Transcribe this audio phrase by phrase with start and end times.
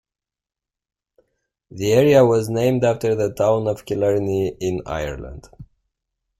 [1.69, 5.47] The area was named after the town of Killarney in Ireland.